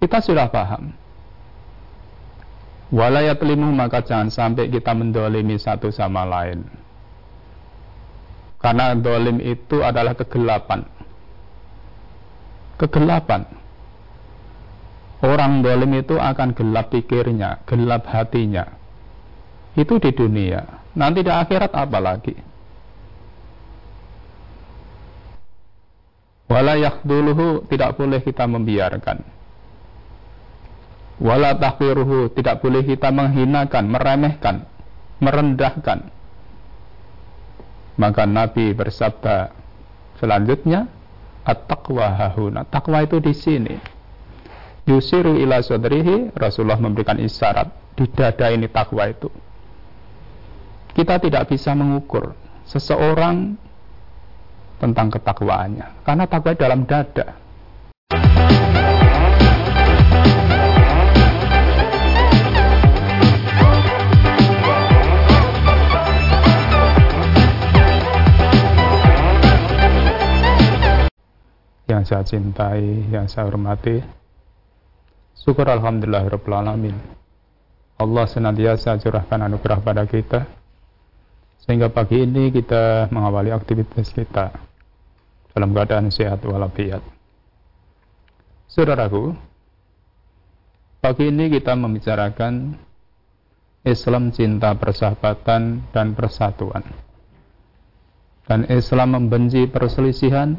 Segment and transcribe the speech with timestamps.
[0.00, 0.96] Kita sudah paham.
[2.90, 6.64] Walayat limu maka jangan sampai kita mendolimi satu sama lain.
[8.58, 10.88] Karena dolim itu adalah kegelapan.
[12.80, 13.44] Kegelapan.
[15.20, 18.72] Orang dolim itu akan gelap pikirnya, gelap hatinya.
[19.76, 20.64] Itu di dunia.
[20.96, 22.34] Nanti di akhirat apa lagi?
[26.48, 29.39] Walayak duluhu tidak boleh kita membiarkan
[31.20, 34.56] wala tahqiruhu tidak boleh kita menghinakan, meremehkan,
[35.20, 36.08] merendahkan.
[38.00, 39.52] Maka Nabi bersabda
[40.16, 40.88] selanjutnya
[41.44, 42.64] at-taqwa hahuna.
[42.64, 43.76] Takwa itu di sini.
[44.88, 49.28] Yusiru ila sodrihi Rasulullah memberikan isyarat di dada ini takwa itu.
[50.96, 52.32] Kita tidak bisa mengukur
[52.64, 53.54] seseorang
[54.80, 57.36] tentang ketakwaannya karena takwa dalam dada.
[71.90, 73.98] Yang saya cintai, yang saya hormati.
[75.34, 76.94] Syukur Alhamdulillah Alamin.
[77.98, 80.46] Allah senantiasa curahkan anugerah pada kita.
[81.60, 84.54] Sehingga pagi ini kita mengawali aktivitas kita
[85.52, 87.04] dalam keadaan sehat walafiat.
[88.70, 89.36] Saudaraku,
[91.04, 92.78] pagi ini kita membicarakan
[93.84, 96.86] Islam cinta persahabatan dan persatuan.
[98.48, 100.56] Dan Islam membenci perselisihan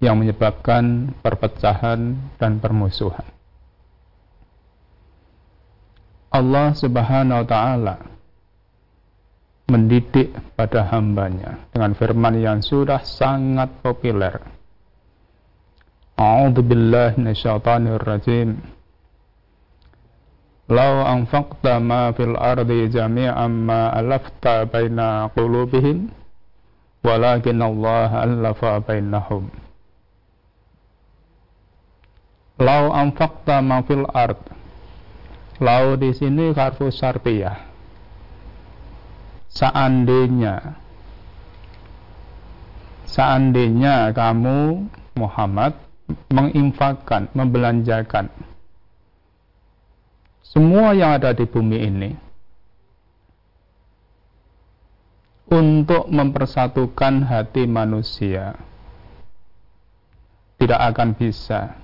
[0.00, 3.24] yang menyebabkan perpecahan dan permusuhan.
[6.32, 7.96] Allah Subhanahu wa taala
[9.70, 14.40] mendidik pada hambanya dengan firman yang sudah sangat populer.
[16.18, 18.58] A'udzu billahi minasyaitonir rajim.
[20.70, 26.10] Lau anfaqta ma fil ardi jami'an ma alafta baina qulubihim
[27.02, 29.69] walakin Allah alafa bainahum.
[32.60, 34.36] Lau amfakta mafil art.
[35.60, 37.68] Lau di sini karfu sarpiyah.
[39.50, 40.78] Seandainya
[43.10, 44.86] seandainya kamu
[45.18, 45.74] Muhammad
[46.30, 48.30] menginfakkan, membelanjakan
[50.46, 52.10] semua yang ada di bumi ini
[55.50, 58.54] untuk mempersatukan hati manusia
[60.62, 61.79] tidak akan bisa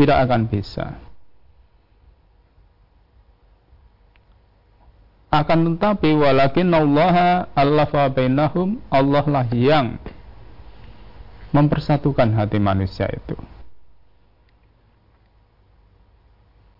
[0.00, 0.96] tidak akan bisa.
[5.28, 10.00] Akan tetapi walakin Allah Allah bainahum Allah lah yang
[11.52, 13.36] mempersatukan hati manusia itu.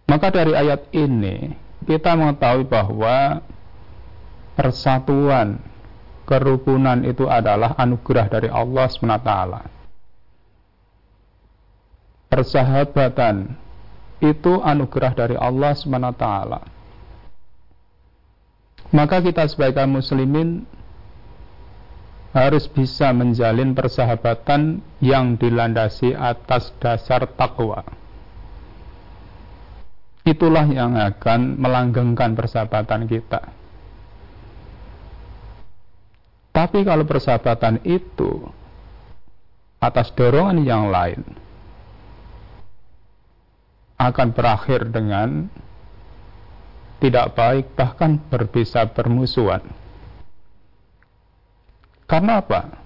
[0.08, 1.54] Maka dari ayat ini
[1.86, 3.44] kita mengetahui bahwa
[4.58, 5.60] persatuan
[6.26, 9.79] kerukunan itu adalah anugerah dari Allah SWT
[12.30, 13.58] persahabatan
[14.22, 16.26] itu anugerah dari Allah SWT.
[18.90, 20.66] Maka kita sebagai muslimin
[22.30, 27.82] harus bisa menjalin persahabatan yang dilandasi atas dasar takwa.
[30.22, 33.50] Itulah yang akan melanggengkan persahabatan kita.
[36.50, 38.46] Tapi kalau persahabatan itu
[39.80, 41.39] atas dorongan yang lain,
[44.00, 45.52] akan berakhir dengan
[47.04, 49.60] tidak baik bahkan berbisa bermusuhan.
[52.08, 52.80] Karena apa?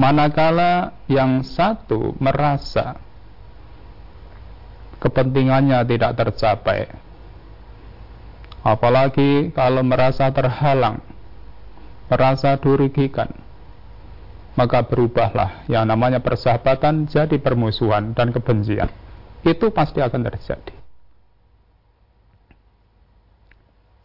[0.00, 2.98] Manakala yang satu merasa
[4.98, 6.90] kepentingannya tidak tercapai,
[8.64, 10.98] apalagi kalau merasa terhalang,
[12.10, 13.30] merasa dirugikan,
[14.58, 19.03] maka berubahlah yang namanya persahabatan jadi permusuhan dan kebencian
[19.44, 20.74] itu pasti akan terjadi.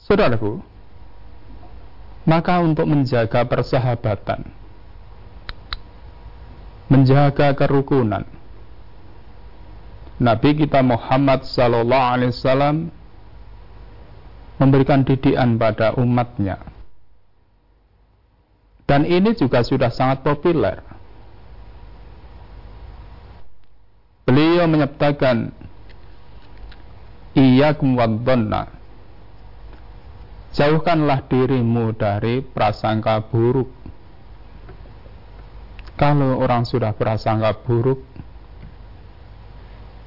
[0.04, 0.60] Saudaraku,
[2.28, 4.44] maka untuk menjaga persahabatan,
[6.92, 8.28] menjaga kerukunan,
[10.20, 12.92] Nabi kita Muhammad Sallallahu Alaihi Wasallam
[14.60, 16.60] memberikan didikan pada umatnya.
[18.84, 20.84] Dan ini juga sudah sangat populer
[24.30, 25.50] Beliau menyebutkan
[27.34, 28.70] Iyakum wadhanna
[30.54, 33.74] Jauhkanlah dirimu dari prasangka buruk
[35.98, 38.06] Kalau orang sudah prasangka buruk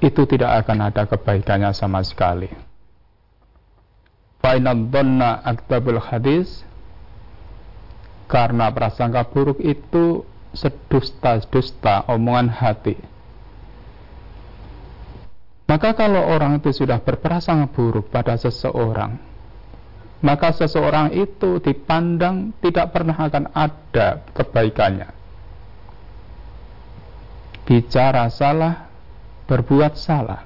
[0.03, 2.51] itu tidak akan ada kebaikannya sama sekali.
[4.43, 6.67] Fainal donna aktabul hadis
[8.27, 13.12] karena prasangka buruk itu sedusta-dusta omongan hati.
[15.73, 19.17] Maka kalau orang itu sudah berprasangka buruk pada seseorang,
[20.21, 25.09] maka seseorang itu dipandang tidak pernah akan ada kebaikannya.
[27.65, 28.85] Bicara salah,
[29.49, 30.45] berbuat salah.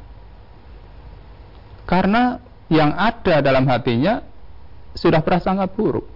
[1.84, 2.40] Karena
[2.72, 4.24] yang ada dalam hatinya
[4.96, 6.08] sudah prasangka buruk.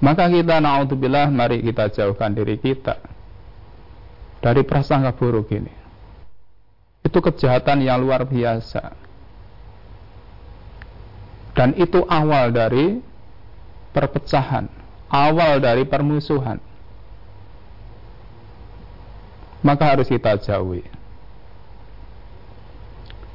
[0.00, 3.04] Maka kita naudzubillah mari kita jauhkan diri kita
[4.40, 5.77] dari prasangka buruk ini.
[7.08, 8.92] Itu kejahatan yang luar biasa.
[11.56, 13.00] Dan itu awal dari
[13.96, 14.68] perpecahan,
[15.08, 16.60] awal dari permusuhan.
[19.64, 20.98] Maka harus kita jauhi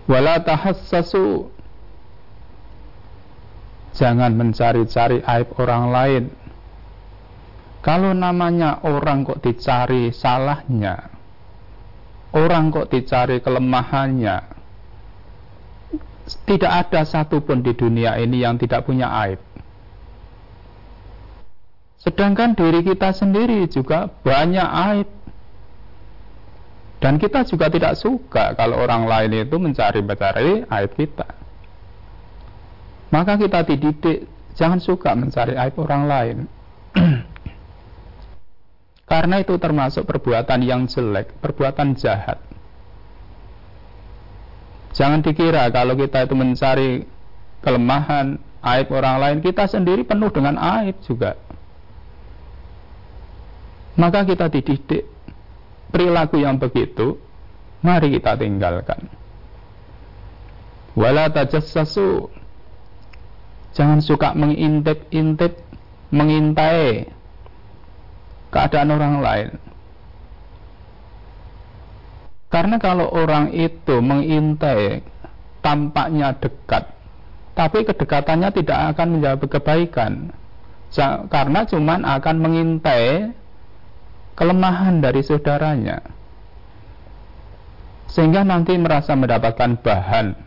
[0.03, 1.47] wala tahassasu
[3.95, 6.23] jangan mencari-cari aib orang lain
[7.79, 11.12] kalau namanya orang kok dicari salahnya
[12.33, 14.37] orang kok dicari kelemahannya
[16.49, 19.41] tidak ada satupun di dunia ini yang tidak punya aib
[22.01, 25.09] sedangkan diri kita sendiri juga banyak aib
[27.03, 31.27] dan kita juga tidak suka kalau orang lain itu mencari-mencari aib kita.
[33.11, 34.23] Maka kita dididik
[34.55, 36.37] jangan suka mencari aib orang lain.
[39.13, 42.41] Karena itu termasuk perbuatan yang jelek, perbuatan jahat.
[44.97, 47.05] Jangan dikira kalau kita itu mencari
[47.61, 51.37] kelemahan, aib orang lain, kita sendiri penuh dengan aib juga.
[54.01, 55.05] Maka kita dididik
[55.93, 57.21] perilaku yang begitu,
[57.85, 59.13] mari kita tinggalkan.
[60.97, 62.33] Wala tajassasu.
[63.77, 65.61] Jangan suka mengintip-intip,
[66.09, 67.13] mengintai
[68.53, 69.49] keadaan orang lain.
[72.53, 75.01] Karena kalau orang itu mengintai
[75.65, 76.93] tampaknya dekat,
[77.57, 80.29] tapi kedekatannya tidak akan menjawab kebaikan.
[81.33, 83.33] Karena cuman akan mengintai
[84.37, 86.13] kelemahan dari saudaranya
[88.13, 90.37] sehingga nanti merasa mendapatkan bahan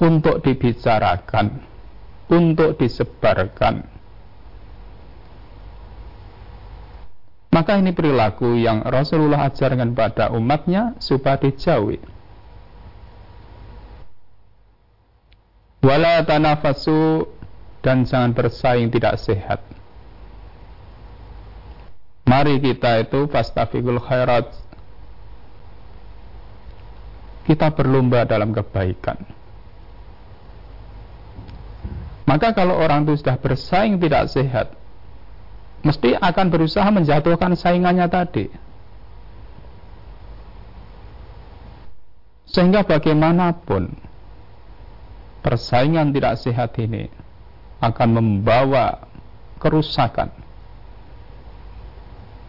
[0.00, 1.60] untuk dibicarakan,
[2.32, 3.84] untuk disebarkan.
[7.54, 12.02] Maka ini perilaku yang Rasulullah ajarkan pada umatnya supaya dijauhi.
[15.86, 17.30] Wala tanafasu
[17.78, 19.62] dan jangan bersaing tidak sehat.
[22.26, 24.50] Mari kita itu fastafiqul khairat.
[27.46, 29.20] Kita berlomba dalam kebaikan.
[32.24, 34.72] Maka kalau orang itu sudah bersaing tidak sehat,
[35.84, 38.48] mesti akan berusaha menjatuhkan saingannya tadi.
[42.48, 43.92] Sehingga bagaimanapun
[45.44, 47.12] persaingan tidak sehat ini
[47.82, 49.04] akan membawa
[49.60, 50.32] kerusakan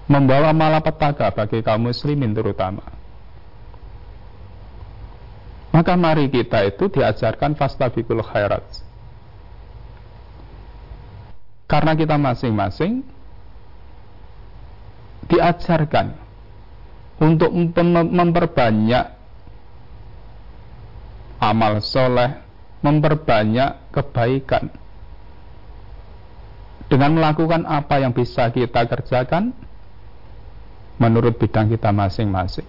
[0.06, 2.86] membawa malapetaka bagi kaum muslimin terutama.
[5.74, 8.64] Maka mari kita itu diajarkan fastabikul khairat.
[11.66, 13.15] Karena kita masing-masing
[15.32, 16.16] diajarkan
[17.22, 17.50] untuk
[18.12, 19.06] memperbanyak
[21.42, 22.42] amal soleh,
[22.84, 24.70] memperbanyak kebaikan
[26.86, 29.56] dengan melakukan apa yang bisa kita kerjakan
[31.02, 32.68] menurut bidang kita masing-masing.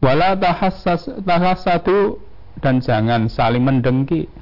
[0.00, 0.32] Wala
[1.20, 2.24] tahassatu
[2.64, 4.32] dan jangan saling mendengki.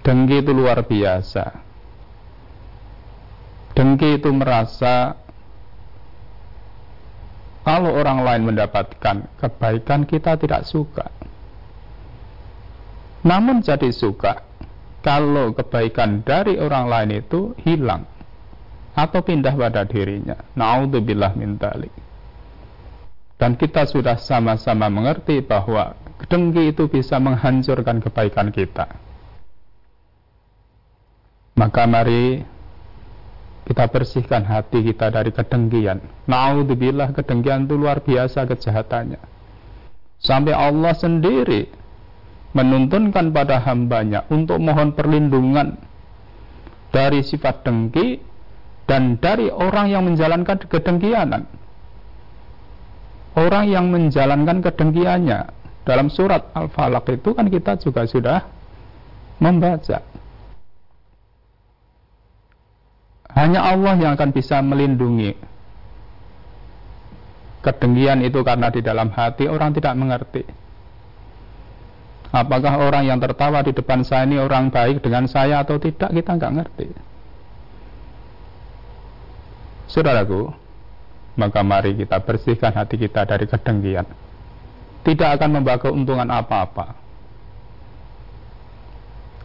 [0.00, 1.67] Dengki itu luar biasa.
[3.76, 5.16] Dengki itu merasa
[7.68, 11.12] kalau orang lain mendapatkan kebaikan kita tidak suka.
[13.28, 14.40] Namun jadi suka
[15.04, 18.08] kalau kebaikan dari orang lain itu hilang
[18.96, 20.36] atau pindah pada dirinya.
[20.56, 21.92] Naudzubillah min dalik.
[23.38, 25.94] Dan kita sudah sama-sama mengerti bahwa
[26.26, 28.90] dengki itu bisa menghancurkan kebaikan kita.
[31.54, 32.42] Maka mari
[33.68, 36.00] kita bersihkan hati kita dari kedengkian.
[36.24, 39.20] Naudzubillah kedengkian itu luar biasa kejahatannya.
[40.18, 41.68] Sampai Allah sendiri
[42.56, 45.76] menuntunkan pada hambanya untuk mohon perlindungan
[46.88, 48.24] dari sifat dengki
[48.88, 51.44] dan dari orang yang menjalankan kedengkianan.
[53.36, 55.38] Orang yang menjalankan kedengkiannya
[55.84, 58.48] dalam surat Al-Falaq itu kan kita juga sudah
[59.38, 60.17] membaca.
[63.38, 65.30] Hanya Allah yang akan bisa melindungi
[67.62, 70.42] kedengkian itu karena di dalam hati orang tidak mengerti.
[72.28, 76.30] Apakah orang yang tertawa di depan saya ini orang baik dengan saya atau tidak kita
[76.34, 76.86] nggak ngerti.
[79.88, 80.52] Saudaraku,
[81.40, 84.04] maka mari kita bersihkan hati kita dari kedengkian.
[85.06, 86.92] Tidak akan membawa keuntungan apa-apa.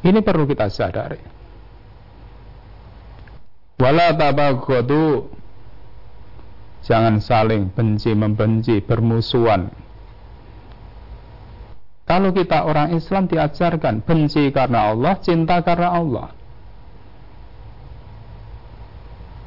[0.04, 1.33] Ini perlu kita sadari.
[3.82, 5.34] Wala tabaghadu
[6.84, 9.72] Jangan saling benci membenci, bermusuhan.
[12.04, 16.28] Kalau kita orang Islam diajarkan benci karena Allah, cinta karena Allah.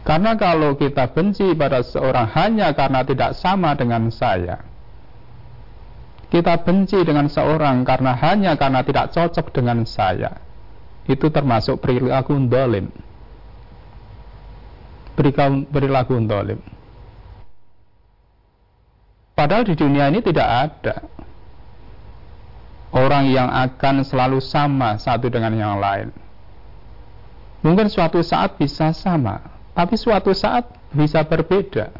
[0.09, 4.64] Karena kalau kita benci pada seorang hanya karena tidak sama dengan saya,
[6.33, 10.40] kita benci dengan seorang karena hanya karena tidak cocok dengan saya,
[11.04, 12.88] itu termasuk perilaku dolim.
[15.16, 16.61] Perilaku dolim.
[19.37, 20.96] Padahal di dunia ini tidak ada
[22.96, 26.08] orang yang akan selalu sama satu dengan yang lain.
[27.61, 29.42] Mungkin suatu saat bisa sama,
[29.76, 31.92] tapi suatu saat bisa berbeda.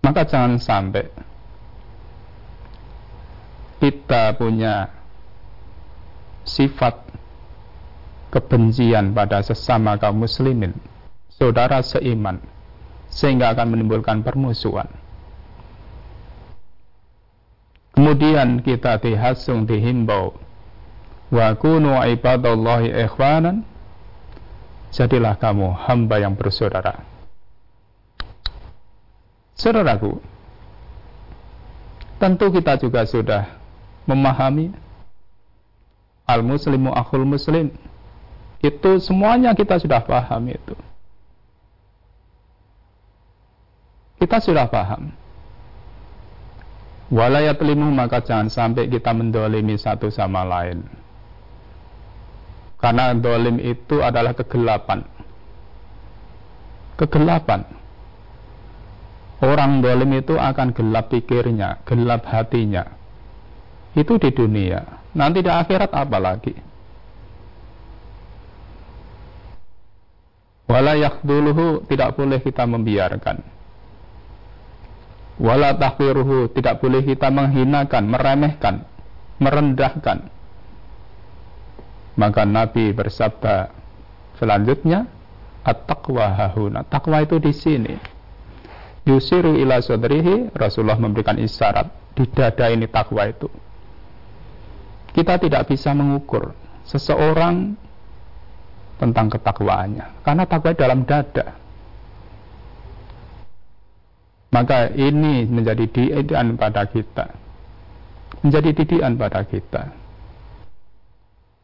[0.00, 1.12] Maka jangan sampai
[3.84, 4.88] kita punya
[6.48, 7.09] sifat
[8.30, 10.72] kebencian pada sesama kaum muslimin,
[11.28, 12.38] saudara seiman,
[13.10, 14.86] sehingga akan menimbulkan permusuhan.
[17.90, 20.32] Kemudian kita dihasung, dihimbau,
[21.28, 23.66] wa kunu ibadallahi ikhwanan,
[24.94, 27.02] jadilah kamu hamba yang bersaudara.
[29.58, 30.16] Saudaraku,
[32.16, 33.60] tentu kita juga sudah
[34.08, 34.72] memahami
[36.24, 37.68] al-muslimu akhul muslim.
[38.60, 40.76] Itu semuanya kita sudah paham itu.
[44.20, 45.16] Kita sudah paham.
[47.10, 50.84] Walayat limu maka jangan sampai kita mendolimi satu sama lain.
[52.78, 55.04] Karena dolim itu adalah kegelapan.
[57.00, 57.64] Kegelapan.
[59.40, 62.84] Orang dolim itu akan gelap pikirnya, gelap hatinya.
[63.96, 64.84] Itu di dunia.
[65.16, 66.69] Nanti di akhirat apa lagi?
[70.70, 73.42] Walayak duluhu tidak boleh kita membiarkan.
[75.42, 78.86] Wala tahfiruhu tidak boleh kita menghinakan, meremehkan,
[79.42, 80.30] merendahkan
[82.20, 83.72] maka Nabi bersabda
[84.36, 85.08] selanjutnya,
[85.64, 86.84] at-taqwa hahuna.
[86.84, 87.96] Takwa itu di sini.
[89.08, 93.48] Yusiru ila sodrihi, Rasulullah memberikan isyarat di dada ini takwa itu.
[95.16, 96.52] Kita tidak bisa mengukur
[96.84, 97.74] seseorang
[99.00, 101.56] tentang ketakwaannya karena takwa dalam dada.
[104.50, 107.32] Maka ini menjadi didikan pada kita.
[108.44, 110.00] Menjadi didikan pada kita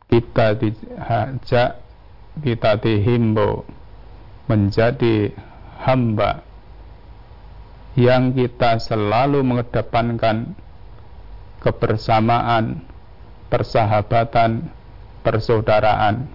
[0.07, 1.83] kita diajak
[2.39, 3.67] kita dihimbau
[4.47, 5.35] menjadi
[5.83, 6.47] hamba
[7.99, 10.53] yang kita selalu mengedepankan
[11.65, 12.85] kebersamaan,
[13.49, 14.69] persahabatan,
[15.25, 16.29] persaudaraan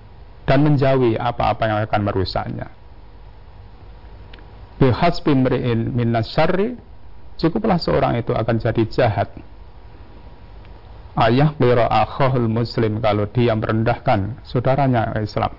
[0.51, 2.67] dan menjauhi apa-apa yang akan merusaknya.
[4.83, 6.75] Bihasbi mri'in minas syarri
[7.39, 9.31] cukuplah seorang itu akan jadi jahat
[11.23, 15.55] ayah biro akhul muslim kalau dia merendahkan saudaranya Islam.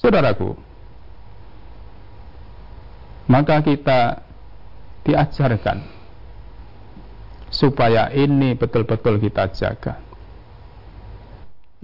[0.00, 0.56] Saudaraku,
[3.28, 4.20] maka kita
[5.04, 5.84] diajarkan
[7.52, 10.03] supaya ini betul-betul kita jaga.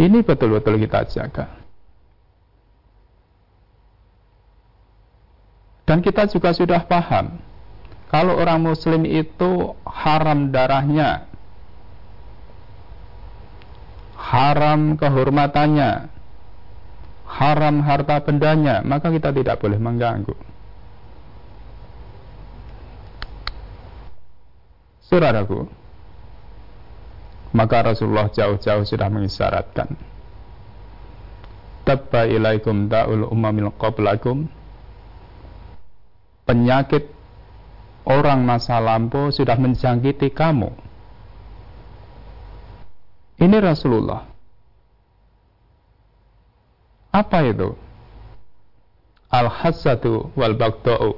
[0.01, 1.61] Ini betul-betul kita jaga.
[5.85, 7.37] Dan kita juga sudah paham
[8.09, 11.31] kalau orang muslim itu haram darahnya,
[14.17, 16.11] haram kehormatannya,
[17.27, 20.35] haram harta bendanya, maka kita tidak boleh mengganggu.
[25.11, 25.67] Saudaraku,
[27.51, 29.95] maka Rasulullah jauh-jauh sudah mengisyaratkan
[31.91, 34.47] tabba ilaikum da'ul umamil qablakum
[36.47, 37.11] penyakit
[38.07, 40.71] orang masa lampau sudah menjangkiti kamu.
[43.41, 44.29] Ini Rasulullah.
[47.11, 47.75] Apa itu?
[49.31, 51.15] Al-hasadu wal bagda'u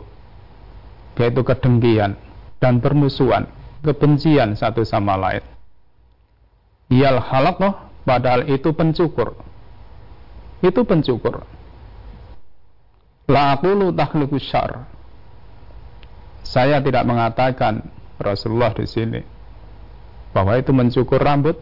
[1.20, 2.16] yaitu kedengkian
[2.60, 3.48] dan permusuhan,
[3.84, 5.44] kebencian satu sama lain.
[6.92, 9.32] Iyal loh, padahal itu pencukur.
[10.60, 11.40] Itu pencukur.
[13.32, 13.96] La aqulu
[14.36, 14.84] syar.
[16.44, 17.80] Saya tidak mengatakan
[18.20, 19.20] Rasulullah di sini
[20.36, 21.56] bahwa itu mencukur rambut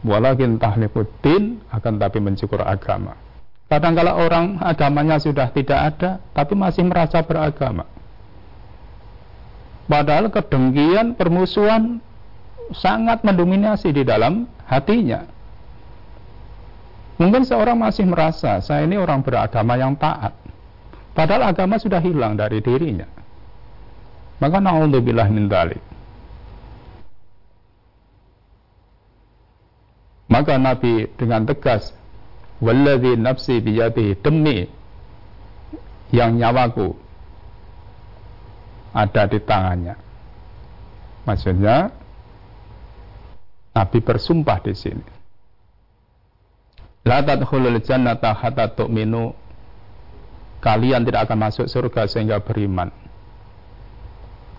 [0.00, 3.20] walakin tahliquddin akan tapi mencukur agama.
[3.68, 7.84] Kadang kala orang agamanya sudah tidak ada tapi masih merasa beragama.
[9.84, 12.00] Padahal kedengkian, permusuhan
[12.72, 15.26] sangat mendominasi di dalam hatinya.
[17.20, 20.34] Mungkin seorang masih merasa saya ini orang beragama yang taat.
[21.14, 23.06] Padahal agama sudah hilang dari dirinya.
[24.42, 25.78] Maka na'udzubillah min dalik.
[30.26, 31.94] Maka Nabi dengan tegas,
[32.58, 34.66] "Walladzi nafsi biyadihi demi
[36.10, 36.98] yang nyawaku
[38.90, 39.94] ada di tangannya."
[41.22, 41.94] Maksudnya
[43.74, 45.06] Nabi bersumpah di sini.
[47.04, 49.34] La tadkhulul jannata hatta tu'minu.
[50.62, 52.88] Kalian tidak akan masuk surga sehingga beriman.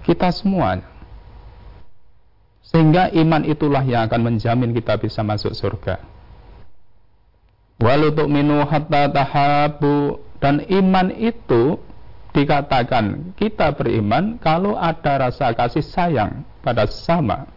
[0.05, 0.85] Kita semuanya.
[2.61, 5.97] Sehingga iman itulah yang akan menjamin kita bisa masuk surga.
[7.81, 11.75] Walau minu hatta tahabu dan iman itu
[12.31, 17.47] dikatakan kita beriman kalau ada rasa kasih sayang pada sesama,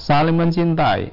[0.00, 1.12] saling mencintai.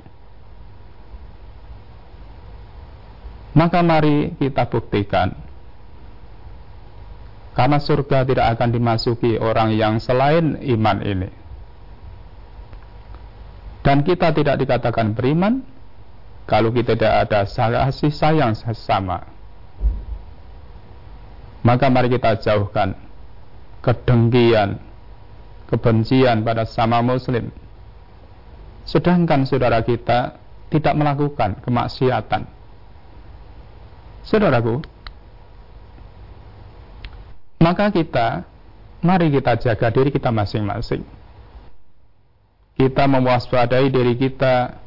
[3.58, 5.34] Maka mari kita buktikan
[7.58, 11.30] karena surga tidak akan dimasuki orang yang selain iman ini
[13.88, 15.64] dan kita tidak dikatakan beriman
[16.44, 19.24] kalau kita tidak ada kasih sayang sesama.
[21.64, 23.00] Maka mari kita jauhkan
[23.80, 24.76] kedengkian,
[25.72, 27.48] kebencian pada sama muslim.
[28.88, 30.40] Sedangkan saudara kita
[30.72, 32.48] tidak melakukan kemaksiatan.
[34.24, 34.80] Saudaraku,
[37.60, 38.48] maka kita
[39.04, 41.04] mari kita jaga diri kita masing-masing.
[42.80, 44.80] Kita mewaspadai diri kita.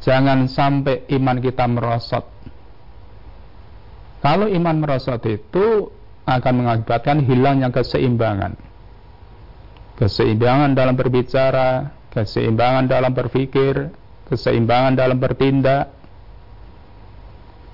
[0.00, 2.24] Jangan sampai iman kita merosot.
[4.20, 5.92] Kalau iman merosot itu
[6.24, 8.56] akan mengakibatkan hilangnya keseimbangan.
[9.96, 13.90] Keseimbangan dalam berbicara keseimbangan dalam berpikir
[14.30, 15.90] keseimbangan dalam bertindak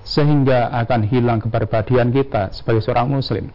[0.07, 3.51] sehingga akan hilang kepribadian kita sebagai seorang muslim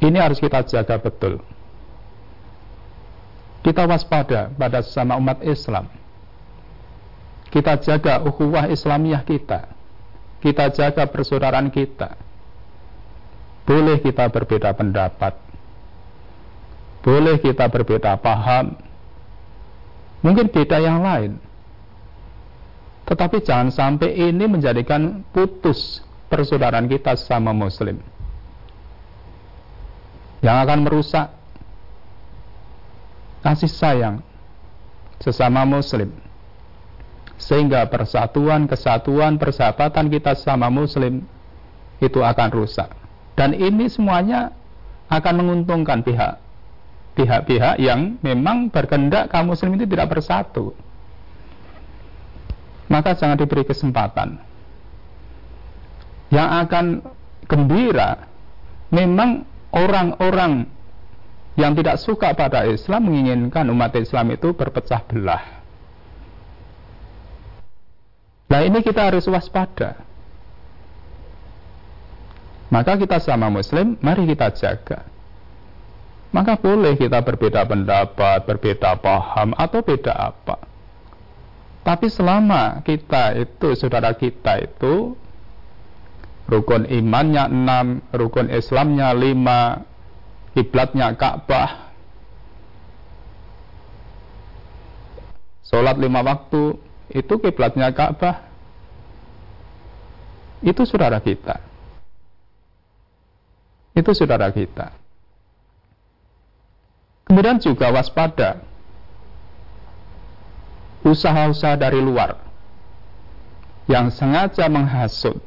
[0.00, 1.40] ini harus kita jaga betul
[3.60, 5.84] kita waspada pada sesama umat Islam.
[7.52, 9.68] Kita jaga ukhuwah Islamiyah kita.
[10.40, 12.16] Kita jaga persaudaraan kita.
[13.68, 15.36] Boleh kita berbeda pendapat.
[17.04, 18.80] Boleh kita berbeda paham.
[20.20, 21.40] Mungkin beda yang lain.
[23.08, 27.98] Tetapi jangan sampai ini menjadikan putus persaudaraan kita sama muslim.
[30.40, 31.26] Yang akan merusak
[33.40, 34.16] kasih sayang
[35.20, 36.12] sesama muslim
[37.40, 41.24] sehingga persatuan, kesatuan, persahabatan kita sama muslim
[42.00, 42.88] itu akan rusak.
[43.36, 44.52] Dan ini semuanya
[45.08, 46.36] akan menguntungkan pihak
[47.14, 50.72] pihak-pihak yang memang berkendak kaum muslim itu tidak bersatu.
[52.90, 54.42] Maka jangan diberi kesempatan.
[56.30, 56.86] Yang akan
[57.46, 58.30] gembira
[58.90, 60.66] memang orang-orang
[61.58, 65.44] yang tidak suka pada Islam menginginkan umat Islam itu berpecah belah.
[68.50, 70.02] Nah ini kita harus waspada.
[72.70, 75.06] Maka kita sama muslim, mari kita jaga.
[76.30, 80.62] Maka boleh kita berbeda pendapat, berbeda paham, atau beda apa.
[81.82, 85.18] Tapi selama kita itu, saudara kita itu,
[86.46, 89.82] rukun imannya enam, rukun Islamnya lima,
[90.54, 91.90] kiblatnya Ka'bah
[95.70, 96.74] sholat lima waktu
[97.14, 98.50] itu kiblatnya Ka'bah.
[100.60, 101.56] Itu saudara kita.
[103.96, 104.99] Itu saudara kita
[107.30, 108.58] kemudian juga waspada
[111.06, 112.34] usaha-usaha dari luar
[113.86, 115.38] yang sengaja menghasut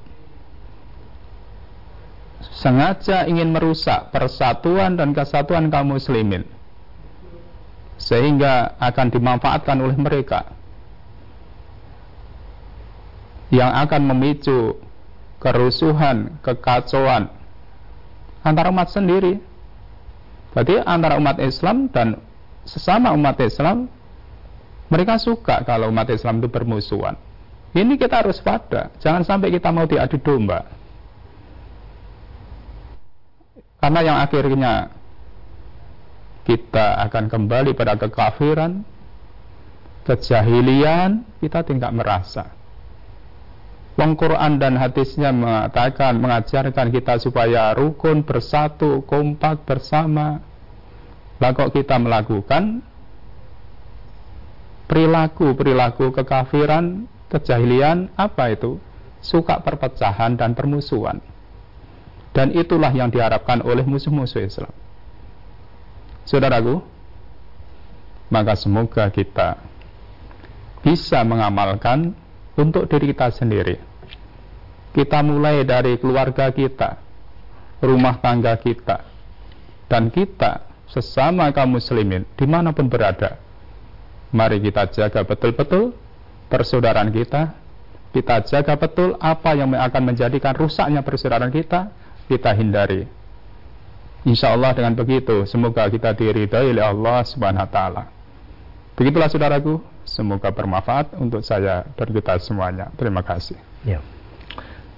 [2.56, 6.48] sengaja ingin merusak persatuan dan kesatuan kaum muslimin
[8.00, 10.56] sehingga akan dimanfaatkan oleh mereka
[13.54, 14.82] yang akan memicu
[15.44, 17.30] kerusuhan, kekacauan
[18.42, 19.38] antara umat sendiri.
[20.54, 22.22] Berarti antara umat Islam dan
[22.64, 23.90] sesama umat Islam
[24.88, 27.18] mereka suka kalau umat Islam itu bermusuhan.
[27.74, 30.70] Ini kita harus pada, jangan sampai kita mau diadu domba.
[33.82, 34.94] Karena yang akhirnya
[36.46, 38.86] kita akan kembali pada kekafiran,
[40.06, 42.54] kejahilian, kita tidak merasa.
[43.94, 50.42] Wong Quran dan hadisnya mengatakan, mengajarkan kita supaya rukun, bersatu, kompak, bersama.
[51.38, 52.82] Lah kita melakukan
[54.90, 58.82] perilaku-perilaku kekafiran, kejahilian, apa itu?
[59.22, 61.22] Suka perpecahan dan permusuhan.
[62.34, 64.74] Dan itulah yang diharapkan oleh musuh-musuh Islam.
[66.26, 66.82] Saudaraku,
[68.34, 69.62] maka semoga kita
[70.82, 72.18] bisa mengamalkan
[72.58, 73.76] untuk diri kita sendiri.
[74.94, 77.02] Kita mulai dari keluarga kita,
[77.82, 79.02] rumah tangga kita,
[79.90, 83.42] dan kita sesama kaum muslimin di mana pun berada.
[84.34, 85.94] Mari kita jaga betul-betul
[86.50, 87.58] persaudaraan kita,
[88.14, 91.90] kita jaga betul apa yang akan menjadikan rusaknya persaudaraan kita,
[92.30, 93.10] kita hindari.
[94.24, 98.04] Insya Allah dengan begitu, semoga kita diridhai oleh Allah Subhanahu wa taala.
[98.94, 99.82] Begitulah saudaraku,
[100.14, 102.94] Semoga bermanfaat untuk saya dan kita semuanya.
[102.94, 103.58] Terima kasih.
[103.82, 103.98] Ya.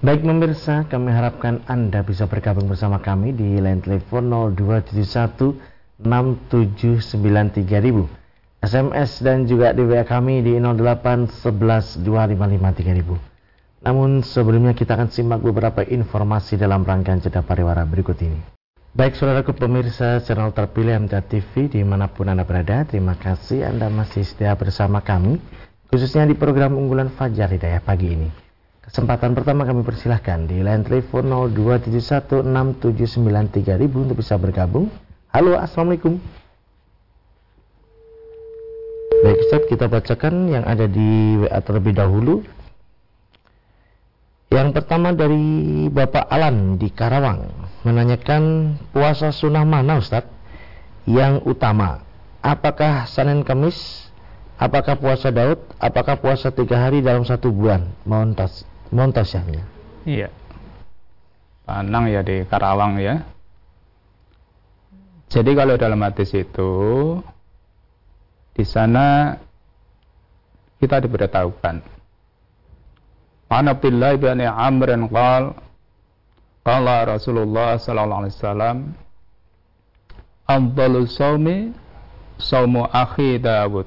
[0.03, 5.55] Baik pemirsa, kami harapkan Anda bisa bergabung bersama kami di line telepon 0271
[6.03, 8.11] 6793000.
[8.59, 15.39] SMS dan juga di WA kami di 08 11 255 Namun sebelumnya kita akan simak
[15.39, 18.54] beberapa informasi dalam rangkaian jeda pariwara berikut ini.
[18.95, 23.91] Baik saudaraku pemirsa channel terpilih MTA TV di mana pun Anda berada, terima kasih Anda
[23.91, 25.35] masih setia bersama kami,
[25.91, 28.31] khususnya di program unggulan Fajar Hidayah pagi ini.
[28.87, 34.87] Kesempatan pertama kami persilahkan di line telepon 02716793.000 untuk bisa bergabung.
[35.27, 36.15] Halo, Assalamualaikum.
[39.27, 42.47] Baik Ustaz, kita bacakan yang ada di WA terlebih dahulu.
[44.53, 47.49] Yang pertama dari Bapak Alan di Karawang
[47.81, 50.29] menanyakan puasa sunnah mana Ustadz
[51.09, 52.05] yang utama
[52.45, 54.05] apakah Senin Kamis?
[54.55, 55.59] Apakah puasa Daud?
[55.81, 57.91] Apakah puasa tiga hari dalam satu bulan?
[58.07, 59.67] Mohon tas mohon tasyahnya
[60.05, 60.29] iya.
[61.65, 63.25] Panang ya di Karawang ya.
[65.27, 66.71] Jadi kalau dalam hadis itu
[68.55, 69.35] di sana
[70.77, 71.94] kita diberitahukan
[73.49, 75.53] An Abdullah bin Amr qal
[76.65, 78.77] Qala Rasulullah sallallahu alaihi wasallam
[80.49, 81.73] Afdalul saumi
[82.37, 83.85] saumu akhi Dawud.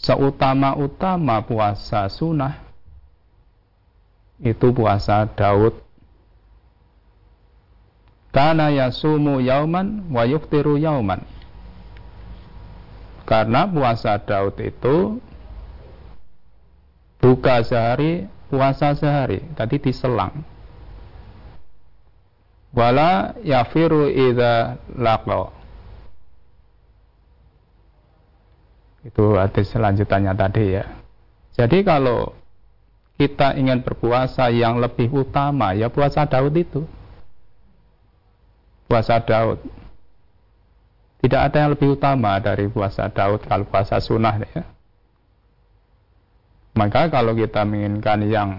[0.00, 2.56] Seutama-utama puasa sunnah
[4.40, 5.76] itu puasa Daud
[8.30, 11.18] Karena yasumu yauman wa yuftiru yauman.
[13.26, 15.18] Karena puasa Daud itu
[17.20, 19.44] buka sehari puasa sehari.
[19.54, 20.42] Tadi diselang.
[22.74, 25.52] Wala yafiru idza laqa.
[29.00, 30.84] Itu hadis selanjutnya tadi ya.
[31.56, 32.36] Jadi kalau
[33.16, 36.84] kita ingin berpuasa yang lebih utama ya puasa Daud itu.
[38.90, 39.60] Puasa Daud.
[41.20, 44.64] Tidak ada yang lebih utama dari puasa Daud kalau puasa sunnah ya
[46.74, 48.50] maka kalau kita menginginkan yang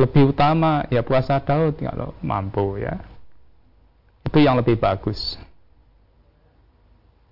[0.00, 2.98] lebih utama ya puasa Daud kalau mampu ya.
[4.26, 5.38] Itu yang lebih bagus.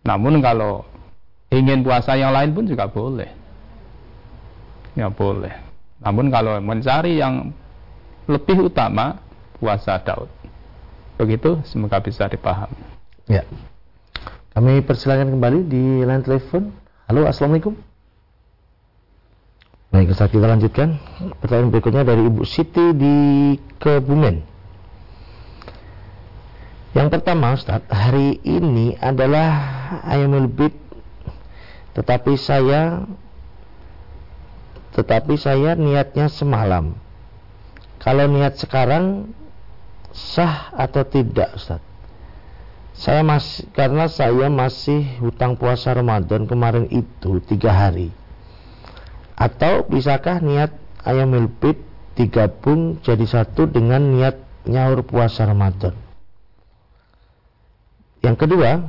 [0.07, 0.87] Namun kalau
[1.51, 3.31] ingin puasa yang lain pun juga boleh.
[4.95, 5.55] Ya boleh.
[6.01, 7.51] Namun kalau mencari yang
[8.31, 9.19] lebih utama
[9.59, 10.31] puasa Daud.
[11.19, 12.81] Begitu semoga bisa dipahami.
[13.29, 13.45] Ya.
[14.51, 16.75] Kami persilakan kembali di line telepon.
[17.07, 17.90] Halo, Assalamualaikum.
[19.91, 21.03] Baik, Ustaz kita lanjutkan.
[21.43, 23.17] Pertanyaan berikutnya dari Ibu Siti di
[23.83, 24.39] Kebumen.
[26.95, 29.51] Yang pertama, Ustaz, hari ini adalah
[30.07, 30.79] ayam Bid
[31.91, 33.03] tetapi saya
[34.95, 36.95] tetapi saya niatnya semalam.
[37.99, 39.35] Kalau niat sekarang
[40.15, 41.83] sah atau tidak, Ustaz?
[42.95, 48.20] Saya masih karena saya masih hutang puasa Ramadan kemarin itu tiga hari
[49.41, 51.81] atau bisakah niat ayam milpit
[52.13, 54.37] digabung jadi satu dengan niat
[54.69, 55.97] nyaur puasa Ramadan?
[58.21, 58.85] Yang kedua,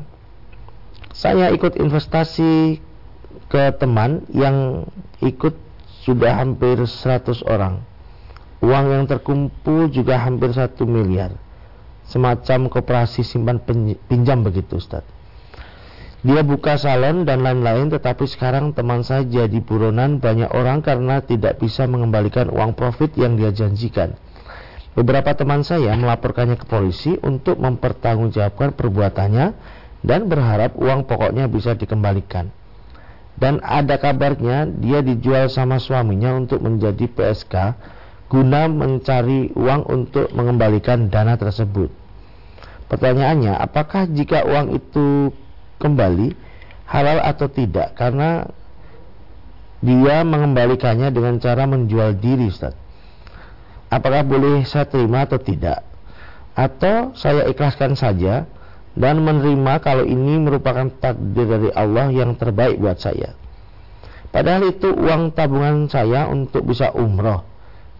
[1.15, 2.83] saya ikut investasi
[3.47, 4.87] ke teman yang
[5.23, 5.55] ikut
[6.03, 7.79] sudah hampir 100 orang.
[8.59, 11.31] Uang yang terkumpul juga hampir 1 miliar.
[12.11, 13.63] Semacam koperasi simpan
[14.11, 15.07] pinjam begitu Ustaz.
[16.21, 21.57] Dia buka salon dan lain-lain tetapi sekarang teman saya jadi buronan banyak orang karena tidak
[21.57, 24.13] bisa mengembalikan uang profit yang dia janjikan.
[24.93, 29.45] Beberapa teman saya melaporkannya ke polisi untuk mempertanggungjawabkan perbuatannya
[30.05, 32.53] dan berharap uang pokoknya bisa dikembalikan.
[33.33, 37.55] Dan ada kabarnya dia dijual sama suaminya untuk menjadi PSK
[38.29, 41.89] guna mencari uang untuk mengembalikan dana tersebut.
[42.87, 45.31] Pertanyaannya, apakah jika uang itu
[45.81, 46.37] kembali
[46.85, 48.45] halal atau tidak karena
[49.81, 52.77] dia mengembalikannya dengan cara menjual diri Ustaz.
[53.89, 55.83] Apakah boleh saya terima atau tidak?
[56.53, 58.45] Atau saya ikhlaskan saja
[58.93, 63.33] dan menerima kalau ini merupakan takdir dari Allah yang terbaik buat saya.
[64.31, 67.43] Padahal itu uang tabungan saya untuk bisa umroh,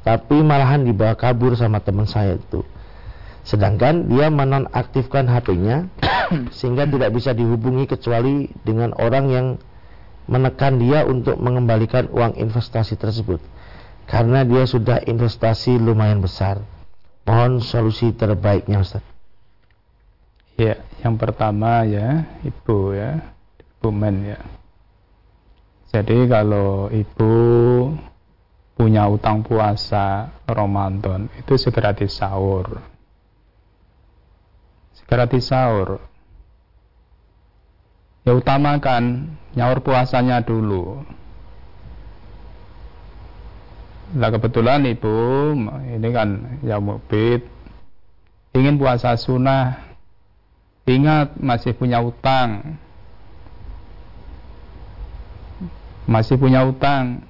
[0.05, 2.63] tapi malahan dibawa kabur sama teman saya itu.
[3.41, 5.89] Sedangkan dia menonaktifkan HP-nya
[6.58, 9.47] sehingga tidak bisa dihubungi kecuali dengan orang yang
[10.30, 13.41] menekan dia untuk mengembalikan uang investasi tersebut.
[14.06, 16.62] Karena dia sudah investasi lumayan besar.
[17.25, 19.06] Mohon solusi terbaiknya Ustaz.
[20.60, 24.39] Ya, yang pertama ya, Ibu ya, Ibu Men ya.
[25.89, 27.34] Jadi kalau Ibu
[28.77, 32.90] punya utang puasa Ramadan itu segera disaur
[35.12, 36.00] berarti sahur.
[38.24, 41.04] Ya utamakan nyaur puasanya dulu.
[44.15, 45.52] Lah kebetulan ibu
[45.91, 47.43] ini kan ya mubit
[48.56, 49.91] ingin puasa sunnah.
[50.88, 52.80] Ingat masih punya utang.
[56.08, 57.21] Masih punya utang.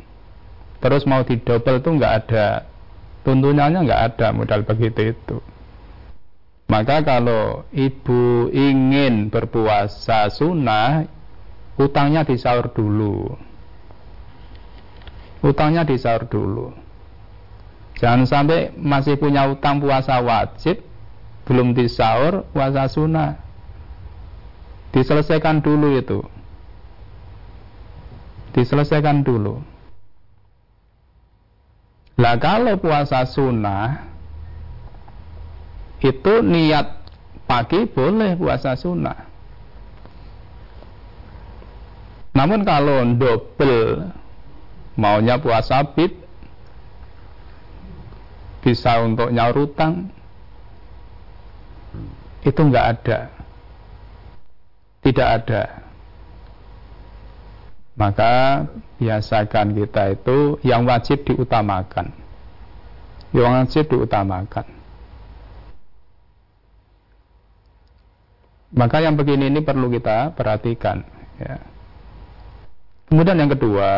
[0.82, 2.66] Terus mau didobel tuh nggak ada.
[3.22, 5.38] Tuntunannya nggak ada modal begitu itu
[6.72, 11.04] maka kalau ibu ingin berpuasa sunnah,
[11.76, 13.36] utangnya disaur dulu.
[15.44, 16.72] Utangnya disaur dulu.
[18.00, 20.80] Jangan sampai masih punya utang puasa wajib,
[21.44, 23.36] belum disaur puasa sunnah.
[24.96, 26.24] Diselesaikan dulu itu.
[28.56, 29.60] Diselesaikan dulu.
[32.16, 34.11] Lah kalau puasa sunnah
[36.02, 37.06] itu niat
[37.46, 39.30] pagi boleh puasa sunnah.
[42.34, 44.10] Namun kalau double
[44.98, 46.18] maunya puasa bid
[48.66, 50.10] bisa untuk nyaur utang
[52.42, 53.20] itu enggak ada.
[55.02, 55.64] Tidak ada.
[57.94, 58.66] Maka
[58.98, 62.10] biasakan kita itu yang wajib diutamakan.
[63.34, 64.81] Yang wajib diutamakan
[68.72, 71.04] Maka yang begini ini perlu kita perhatikan.
[71.36, 71.60] Ya.
[73.12, 73.92] Kemudian yang kedua,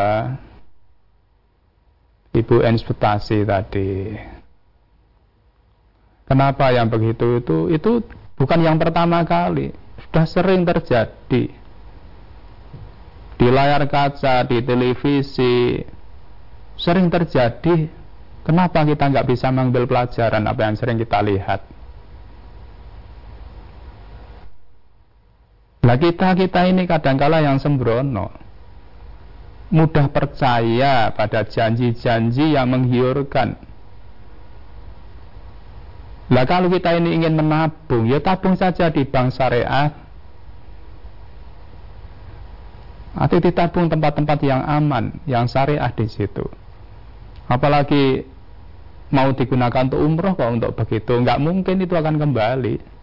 [2.34, 4.18] ibu investasi tadi.
[6.26, 7.58] Kenapa yang begitu itu?
[7.70, 8.02] Itu
[8.34, 9.70] bukan yang pertama kali,
[10.08, 11.44] sudah sering terjadi
[13.34, 15.78] di layar kaca, di televisi,
[16.78, 17.86] sering terjadi.
[18.44, 21.73] Kenapa kita nggak bisa mengambil pelajaran apa yang sering kita lihat?
[25.84, 28.32] Lah kita kita ini kadangkala yang sembrono,
[29.68, 33.60] mudah percaya pada janji-janji yang menggiurkan.
[36.32, 39.92] Lah kalau kita ini ingin menabung, ya tabung saja di bank syariah.
[43.14, 46.48] Atau ditabung tempat-tempat yang aman, yang syariah di situ.
[47.44, 48.24] Apalagi
[49.12, 52.93] mau digunakan untuk umroh kok untuk begitu, nggak mungkin itu akan kembali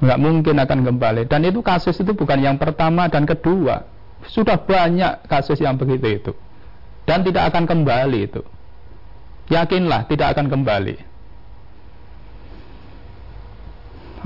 [0.00, 1.24] nggak mungkin akan kembali.
[1.28, 3.84] Dan itu kasus itu bukan yang pertama dan kedua.
[4.28, 6.32] Sudah banyak kasus yang begitu itu.
[7.06, 8.42] Dan tidak akan kembali itu.
[9.46, 10.98] Yakinlah tidak akan kembali.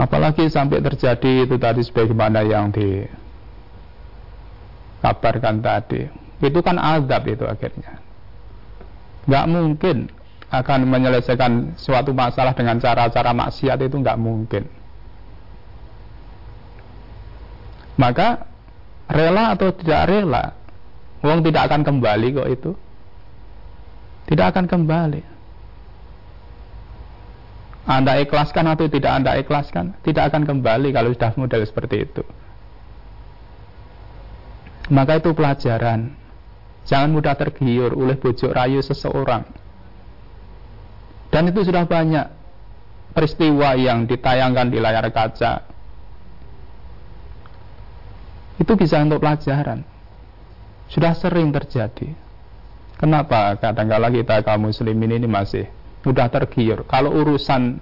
[0.01, 6.09] Apalagi sampai terjadi itu tadi sebagaimana yang dikabarkan tadi.
[6.41, 8.01] Itu kan azab itu akhirnya.
[9.29, 10.09] Nggak mungkin
[10.49, 14.80] akan menyelesaikan suatu masalah dengan cara-cara maksiat itu nggak mungkin
[18.01, 18.49] maka
[19.13, 20.57] rela atau tidak rela
[21.21, 22.71] uang tidak akan kembali kok itu
[24.33, 25.21] tidak akan kembali
[27.85, 32.25] anda ikhlaskan atau tidak anda ikhlaskan tidak akan kembali kalau sudah model seperti itu
[34.89, 36.17] maka itu pelajaran
[36.91, 39.47] Jangan mudah tergiur oleh bujuk rayu seseorang.
[41.31, 42.27] Dan itu sudah banyak
[43.15, 45.70] peristiwa yang ditayangkan di layar kaca.
[48.61, 49.81] Itu bisa untuk pelajaran.
[50.93, 52.13] Sudah sering terjadi.
[53.01, 55.65] Kenapa kadang-kala kita kaum muslimin ini masih
[56.05, 56.85] mudah tergiur?
[56.85, 57.81] Kalau urusan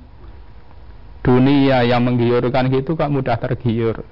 [1.27, 4.07] dunia yang menggiurkan gitu kok mudah tergiur.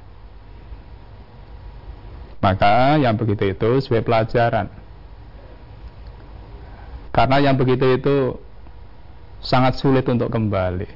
[2.43, 4.67] Maka yang begitu itu sebagai pelajaran.
[7.15, 8.17] Karena yang begitu itu
[9.39, 10.91] sangat sulit untuk kembali.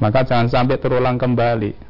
[0.00, 1.89] Maka jangan sampai terulang kembali.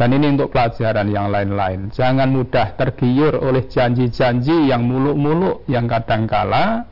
[0.00, 1.92] Dan ini untuk pelajaran yang lain-lain.
[1.92, 6.88] Jangan mudah tergiur oleh janji-janji yang muluk-muluk yang kadangkala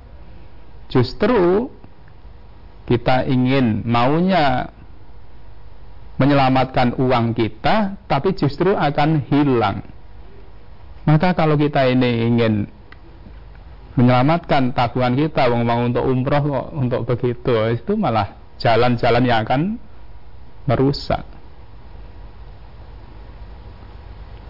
[0.92, 1.73] justru
[2.85, 4.68] kita ingin maunya
[6.21, 9.88] menyelamatkan uang kita tapi justru akan hilang.
[11.09, 12.68] Maka kalau kita ini ingin
[13.97, 19.81] menyelamatkan tabungan kita mau untuk umroh untuk begitu itu malah jalan-jalan yang akan
[20.68, 21.38] merusak.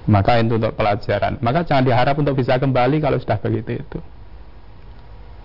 [0.09, 1.37] Maka itu untuk pelajaran.
[1.45, 4.01] Maka jangan diharap untuk bisa kembali kalau sudah begitu itu.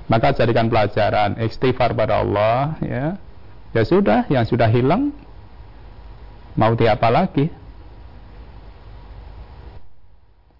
[0.07, 3.05] Maka jadikan pelajaran istighfar pada Allah ya.
[3.75, 5.11] Ya sudah, yang sudah hilang
[6.55, 7.49] mau diapa lagi?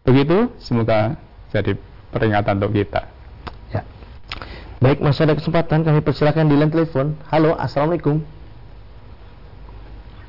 [0.04, 1.16] Begitu, semoga
[1.54, 1.80] jadi
[2.12, 3.08] peringatan untuk kita.
[3.72, 3.88] Ya.
[4.84, 7.16] Baik, masih ada kesempatan kami persilakan di line telepon.
[7.32, 8.20] Halo, assalamualaikum.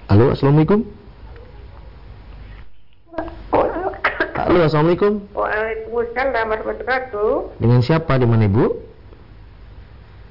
[0.07, 0.87] Halo, assalamualaikum.
[4.44, 5.24] Halo, assalamualaikum.
[5.33, 7.33] Waalaikumsalam warahmatullahi wabarakatuh.
[7.64, 8.76] Dengan siapa di mana ibu?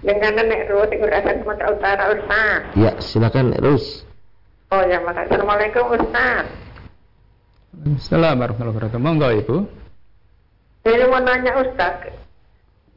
[0.06, 2.78] Dengan Nenek Ruth di Kurasan Sumatera Utara Ustaz.
[2.78, 4.06] Ya, silakan Rus.
[4.69, 5.34] Oh ya, makasih.
[5.34, 6.45] Assalamualaikum Ustaz.
[7.73, 9.02] Assalamualaikum warahmatullahi wabarakatuh.
[9.02, 9.58] Monggo Ibu.
[10.86, 12.13] Ini mau nanya Ustaz,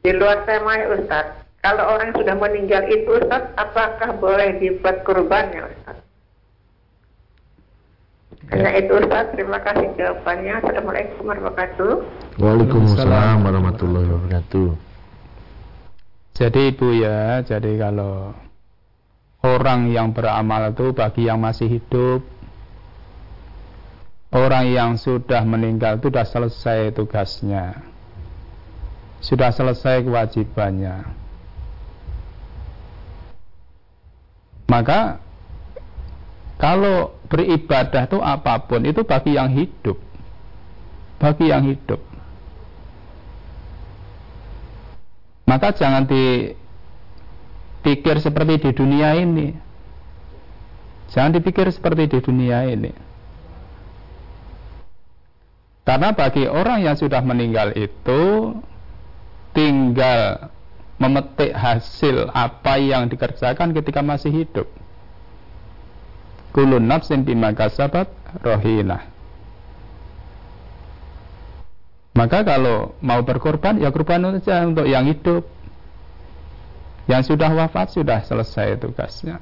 [0.05, 1.33] di luar tema ya Ustaz,
[1.65, 5.97] kalau orang sudah meninggal itu Ustaz, apakah boleh dibuat kurbannya Ustaz?
[8.47, 10.53] Hanya itu Ustaz, terima kasih jawabannya.
[10.63, 11.93] Assalamualaikum warahmatullahi wabarakatuh.
[12.39, 14.69] Waalaikumsalam warahmatullahi wabarakatuh.
[16.37, 18.31] Jadi Ibu ya, jadi kalau
[19.43, 22.23] orang yang beramal itu bagi yang masih hidup,
[24.31, 27.83] orang yang sudah meninggal itu sudah selesai tugasnya,
[29.19, 31.03] sudah selesai kewajibannya.
[34.71, 35.19] Maka
[36.57, 40.01] kalau beribadah itu apa pun itu bagi yang hidup.
[41.21, 42.01] Bagi yang hidup.
[45.45, 46.57] Maka jangan dipikir
[48.19, 49.53] seperti di dunia ini.
[51.13, 52.91] Jangan dipikir seperti di dunia ini.
[55.87, 58.51] Karena bagi orang yang sudah meninggal itu
[59.55, 60.51] tinggal
[60.99, 64.67] memetik hasil apa yang dikerjakan ketika masih hidup
[66.57, 68.09] kulun nafsin bima kasabat
[68.41, 69.05] rohina.
[72.17, 75.45] Maka kalau mau berkorban, ya korban saja untuk yang hidup.
[77.05, 79.37] Yang sudah wafat sudah selesai tugasnya.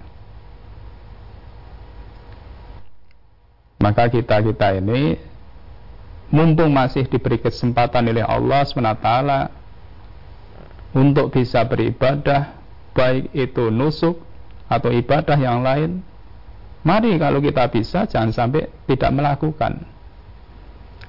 [3.80, 5.16] Maka kita-kita ini
[6.36, 9.10] mumpung masih diberi kesempatan oleh Allah SWT
[10.92, 12.60] untuk bisa beribadah
[12.92, 14.20] baik itu nusuk
[14.68, 16.04] atau ibadah yang lain
[16.86, 19.82] Mari kalau kita bisa jangan sampai tidak melakukan.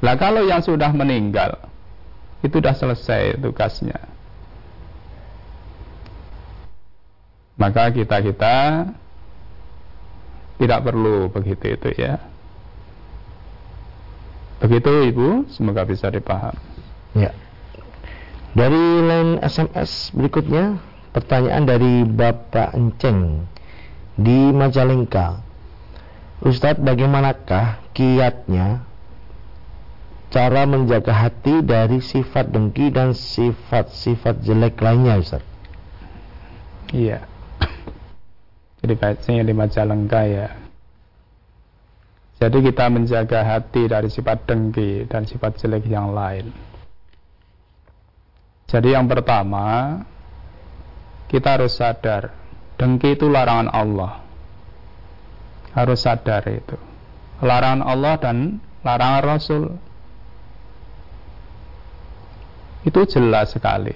[0.01, 1.69] Lah kalau yang sudah meninggal
[2.41, 4.01] itu sudah selesai tugasnya.
[7.57, 8.89] Maka kita-kita
[10.57, 12.21] tidak perlu begitu itu ya.
[14.61, 16.57] Begitu Ibu, semoga bisa dipaham.
[17.13, 17.33] Ya.
[18.57, 20.81] Dari line SMS berikutnya,
[21.13, 23.45] pertanyaan dari Bapak Enceng
[24.17, 25.46] di Majalengka.
[26.45, 28.85] Ustadz bagaimanakah kiatnya
[30.29, 35.49] cara menjaga hati dari sifat dengki dan sifat-sifat jelek lainnya Ustadz?
[36.93, 37.25] Iya.
[38.85, 40.49] Jadi baiknya di Majalengka ya.
[42.37, 46.53] Jadi kita menjaga hati dari sifat dengki dan sifat jelek yang lain.
[48.69, 50.05] Jadi yang pertama,
[51.33, 52.37] kita harus sadar,
[52.77, 54.26] dengki itu larangan Allah
[55.77, 56.77] harus sadar itu
[57.45, 59.65] larangan Allah dan larangan Rasul
[62.89, 63.93] itu jelas sekali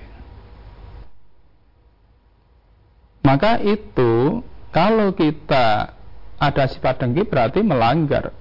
[3.24, 5.96] maka itu kalau kita
[6.40, 8.36] ada sifat dengki berarti melanggar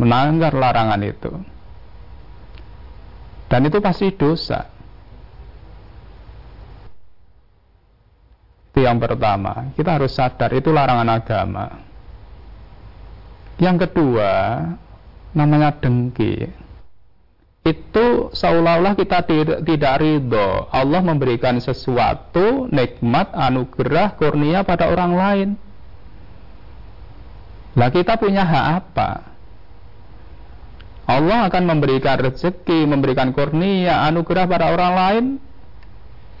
[0.00, 1.32] melanggar larangan itu.
[3.52, 4.72] Dan itu pasti dosa.
[8.70, 9.74] Itu yang pertama.
[9.74, 11.66] Kita harus sadar itu larangan agama.
[13.58, 14.62] Yang kedua,
[15.34, 16.48] namanya dengki.
[17.60, 20.70] Itu seolah-olah kita tidak, tidak ridho.
[20.72, 25.48] Allah memberikan sesuatu, nikmat, anugerah, kurnia pada orang lain.
[27.76, 29.10] Lah kita punya hak apa?
[31.10, 35.24] Allah akan memberikan rezeki, memberikan kurnia, anugerah pada orang lain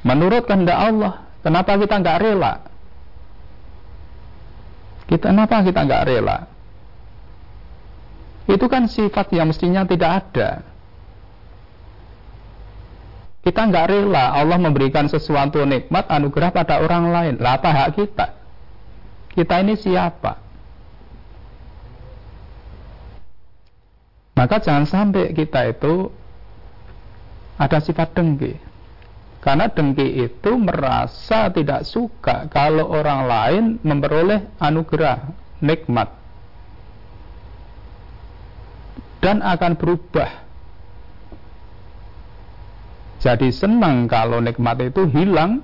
[0.06, 1.29] menurut kehendak Allah.
[1.40, 2.54] Kenapa kita nggak rela?
[5.08, 6.38] Kita kenapa kita nggak rela?
[8.50, 10.50] Itu kan sifat yang mestinya tidak ada.
[13.40, 17.34] Kita nggak rela Allah memberikan sesuatu nikmat anugerah pada orang lain.
[17.40, 18.26] Lah apa hak kita?
[19.32, 20.36] Kita ini siapa?
[24.36, 26.12] Maka jangan sampai kita itu
[27.60, 28.69] ada sifat dengki.
[29.40, 35.32] Karena dengki itu merasa tidak suka kalau orang lain memperoleh anugerah,
[35.64, 36.12] nikmat.
[39.20, 40.30] Dan akan berubah.
[43.20, 45.60] Jadi senang kalau nikmat itu hilang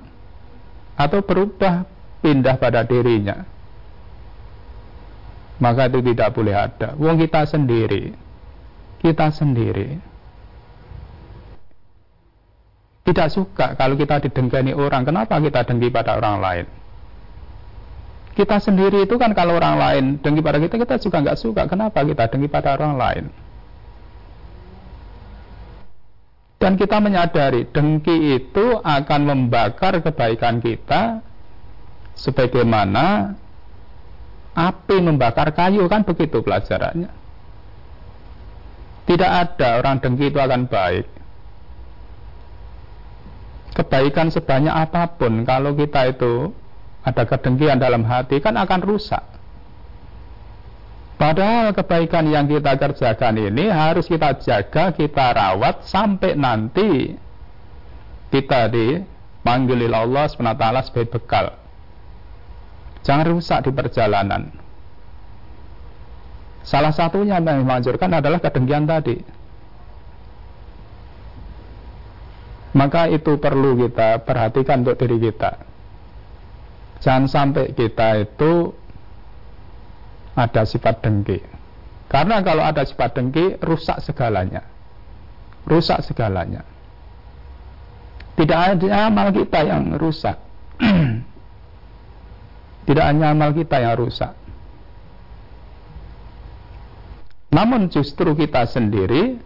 [0.93, 1.85] atau berubah
[2.21, 3.45] pindah pada dirinya.
[5.57, 6.93] Maka itu tidak boleh ada.
[6.97, 8.13] Wong kita sendiri
[9.01, 10.01] kita sendiri
[13.07, 15.07] tidak suka kalau kita didengkani orang.
[15.07, 16.65] Kenapa kita dengki pada orang lain?
[18.35, 21.63] Kita sendiri itu kan kalau orang lain dengki pada kita, kita juga nggak suka.
[21.71, 23.25] Kenapa kita dengki pada orang lain?
[26.59, 31.23] Dan kita menyadari dengki itu akan membakar kebaikan kita
[32.17, 33.37] sebagaimana
[34.51, 37.13] api membakar kayu kan begitu pelajarannya.
[39.07, 41.16] Tidak ada orang dengki itu akan baik.
[43.77, 46.49] Kebaikan sebanyak apa pun, kalau kita itu
[47.05, 49.21] ada kedengkian dalam hati, kan akan rusak.
[51.17, 57.17] Padahal kebaikan yang kita kerjakan ini harus kita jaga, kita rawat sampai nanti
[58.33, 61.57] kita dipanggil Allah SWT sebagai bekal.
[63.01, 64.53] Jangan rusak di perjalanan.
[66.67, 69.36] Salah satunya yang dimanjurkan adalah kedengkian tadi.
[72.77, 75.65] Maka itu perlu kita perhatikan untuk diri kita.
[77.01, 78.69] Jangan sampai kita itu
[80.37, 81.41] ada sifat dengki.
[82.05, 84.61] Karena kalau ada sifat dengki, rusak segalanya.
[85.65, 86.61] Rusak segalanya.
[88.37, 90.37] Tidak hanya amal kita yang rusak.
[92.87, 94.37] Tidak hanya amal kita yang rusak
[97.47, 99.39] namun justru kita sendiri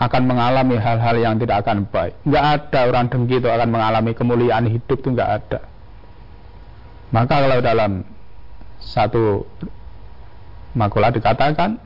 [0.00, 2.16] akan mengalami hal-hal yang tidak akan baik.
[2.24, 5.60] Nggak ada orang dengki itu akan mengalami kemuliaan hidup itu nggak ada.
[7.12, 7.92] Maka kalau dalam
[8.80, 9.44] satu
[10.72, 11.76] makulah dikatakan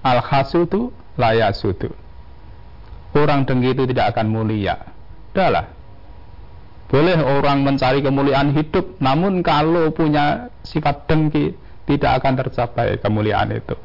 [0.00, 0.88] al hasudu
[1.20, 1.92] layasudu.
[3.14, 4.74] Orang dengki itu tidak akan mulia.
[5.34, 5.70] Adalah
[6.90, 11.54] boleh orang mencari kemuliaan hidup, namun kalau punya sifat dengki
[11.86, 13.76] tidak akan tercapai kemuliaan itu.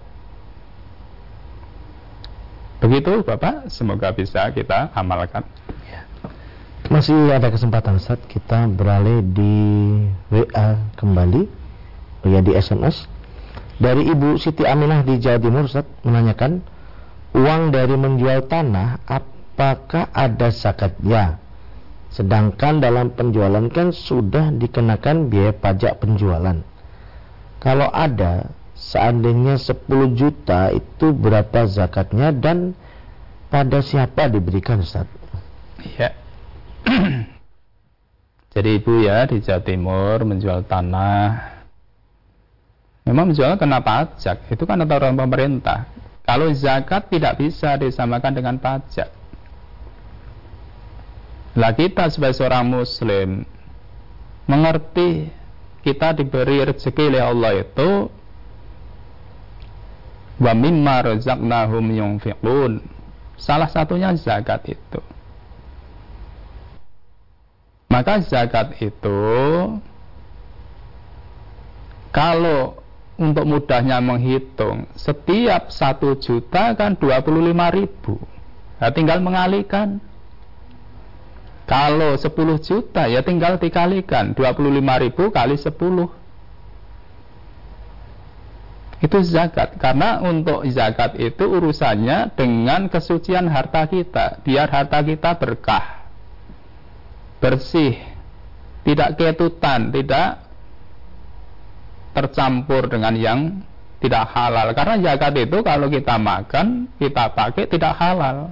[2.79, 5.43] Begitu Bapak, semoga bisa kita amalkan.
[5.91, 6.07] Ya.
[6.87, 9.55] Masih ada kesempatan saat kita beralih di
[10.31, 11.43] WA kembali,
[12.23, 13.03] ya di SMS.
[13.79, 16.63] Dari Ibu Siti Aminah di Jawa Timur Ustaz menanyakan,
[17.35, 21.39] uang dari menjual tanah apakah ada zakatnya?
[22.09, 26.63] Sedangkan dalam penjualan kan sudah dikenakan biaya pajak penjualan.
[27.59, 32.71] Kalau ada, seandainya 10 juta itu berapa zakatnya dan
[33.51, 35.05] pada siapa diberikan Ustaz?
[35.99, 36.15] Ya.
[38.55, 41.59] Jadi ibu ya di Jawa Timur menjual tanah.
[43.05, 45.89] Memang menjual kena pajak, itu kan aturan pemerintah.
[46.25, 49.09] Kalau zakat tidak bisa disamakan dengan pajak.
[51.57, 53.41] Lah kita sebagai seorang muslim
[54.45, 55.29] mengerti
[55.81, 57.89] kita diberi rezeki oleh Allah itu
[60.39, 62.81] wa mimma razaqnahum yunfiqun.
[63.39, 64.99] Salah satunya zakat itu.
[67.89, 69.19] Maka zakat itu
[72.15, 72.79] kalau
[73.19, 78.15] untuk mudahnya menghitung setiap satu juta kan 25 ribu
[78.79, 79.99] nah, tinggal mengalihkan
[81.67, 82.31] kalau 10
[82.63, 85.75] juta ya tinggal dikalikan 25 ribu kali 10
[88.99, 96.03] Itu zakat karena untuk zakat itu urusannya dengan kesucian harta kita, biar harta kita berkah,
[97.39, 97.95] bersih,
[98.83, 100.43] tidak ketutan, tidak
[102.11, 103.39] tercampur dengan yang
[104.03, 104.67] tidak halal.
[104.75, 108.51] Karena zakat itu kalau kita makan, kita pakai tidak halal.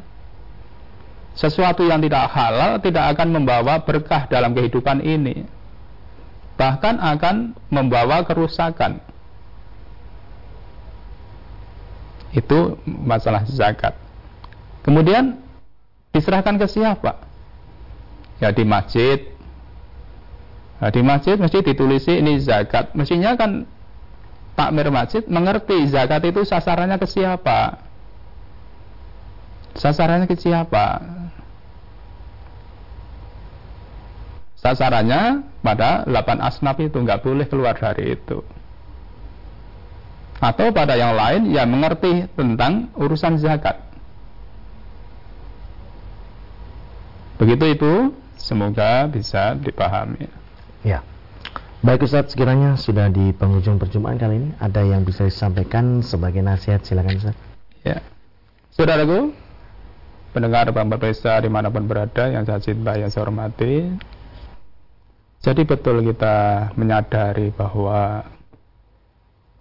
[1.35, 5.43] Sesuatu yang tidak halal tidak akan membawa berkah dalam kehidupan ini.
[6.57, 7.35] Bahkan akan
[7.69, 9.03] membawa kerusakan.
[12.37, 13.97] Itu masalah zakat.
[14.85, 15.41] Kemudian
[16.13, 17.17] diserahkan ke siapa?
[18.37, 19.33] Ya di masjid.
[20.77, 22.93] Nah, di masjid mesti ditulisi ini zakat.
[22.93, 23.65] Mestinya kan
[24.53, 27.81] takmir masjid mengerti zakat itu sasarannya ke siapa.
[29.73, 31.17] Sasarannya ke siapa?
[34.57, 38.41] sasarannya pada 8 asnaf itu nggak boleh keluar dari itu
[40.37, 43.81] atau pada yang lain yang mengerti tentang urusan zakat.
[47.37, 47.93] Begitu itu
[48.37, 50.29] semoga bisa dipahami.
[50.81, 51.05] Ya.
[51.85, 56.81] Baik Ustaz, sekiranya sudah di penghujung perjumpaan kali ini, ada yang bisa disampaikan sebagai nasihat,
[56.81, 57.37] silakan Ustaz.
[57.85, 58.01] Ya,
[58.73, 59.29] saudaraku,
[60.33, 63.93] pendengar Bang Bapesa di mana pun berada, yang saya cintai, yang saya hormati,
[65.37, 68.25] jadi betul kita menyadari bahwa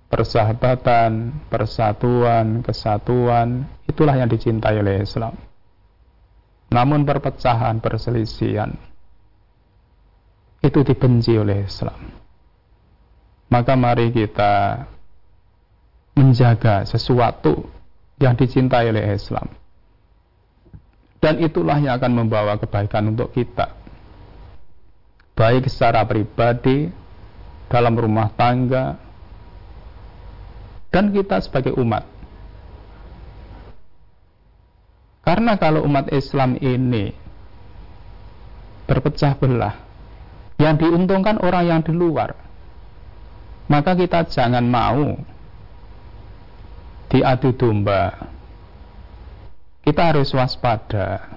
[0.06, 5.34] persahabatan, persatuan, kesatuan itulah yang dicintai oleh Islam.
[6.70, 8.74] Namun perpecahan, perselisihan
[10.62, 12.10] itu dibenci oleh Islam.
[13.46, 14.82] Maka mari kita
[16.18, 17.70] menjaga sesuatu
[18.18, 19.46] yang dicintai oleh Islam.
[21.22, 23.86] Dan itulah yang akan membawa kebaikan untuk kita
[25.36, 26.88] baik secara pribadi,
[27.68, 28.96] dalam rumah tangga,
[30.90, 32.06] dan kita sebagai umat.
[35.26, 37.10] Karena kalau umat Islam ini
[38.86, 39.74] berpecah belah,
[40.56, 42.38] yang diuntungkan orang yang di luar,
[43.66, 45.18] maka kita jangan mau
[47.10, 48.30] diadu domba.
[49.82, 51.30] Kita harus waspada.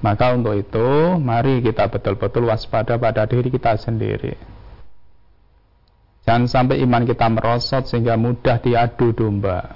[0.00, 4.38] Maka untuk itu, mari kita betul-betul waspada pada diri kita sendiri.
[6.30, 9.74] Jangan sampai iman kita merosot sehingga mudah diadu domba.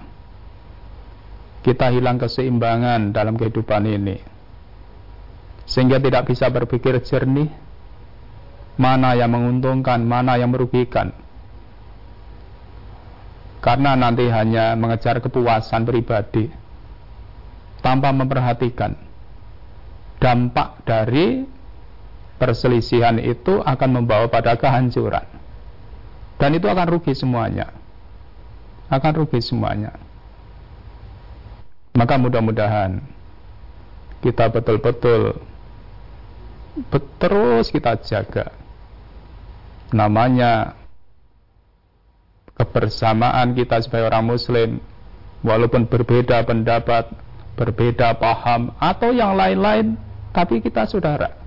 [1.66, 4.22] Kita hilang keseimbangan dalam kehidupan ini.
[5.66, 7.50] Sehingga tidak bisa berpikir jernih,
[8.78, 11.10] mana yang menguntungkan, mana yang merugikan.
[13.58, 16.54] Karena nanti hanya mengejar kepuasan pribadi
[17.82, 18.94] tanpa memperhatikan
[20.22, 21.50] dampak dari
[22.38, 25.33] perselisihan itu akan membawa pada kehancuran.
[26.38, 27.70] Dan itu akan rugi semuanya.
[28.90, 29.94] Akan rugi semuanya.
[31.94, 32.98] Maka mudah-mudahan
[34.24, 35.36] kita betul-betul
[37.22, 38.50] terus kita jaga
[39.94, 40.74] namanya
[42.58, 44.70] kebersamaan kita sebagai orang muslim
[45.44, 47.14] walaupun berbeda pendapat
[47.54, 49.94] berbeda paham atau yang lain-lain
[50.34, 51.43] tapi kita saudara.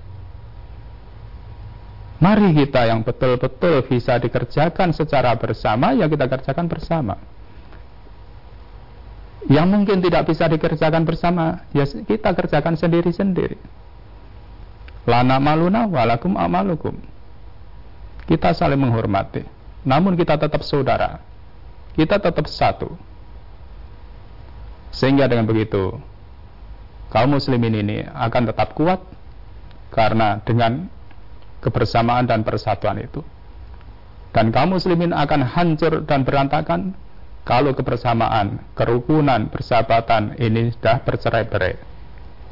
[2.18, 7.14] Mari kita yang betul-betul bisa dikerjakan secara bersama, ya kita kerjakan bersama.
[9.46, 13.54] Yang mungkin tidak bisa dikerjakan bersama, ya kita kerjakan sendiri-sendiri.
[15.06, 16.98] Lana maluna walakum amalukum.
[18.26, 19.46] Kita saling menghormati.
[19.86, 21.22] Namun kita tetap saudara.
[21.94, 22.92] Kita tetap satu.
[24.92, 25.96] Sehingga dengan begitu,
[27.08, 29.00] kaum muslimin ini akan tetap kuat
[29.94, 30.92] karena dengan
[31.62, 33.22] kebersamaan dan persatuan itu.
[34.30, 36.94] Dan kaum muslimin akan hancur dan berantakan
[37.48, 41.80] kalau kebersamaan, kerukunan, persahabatan ini sudah bercerai-berai.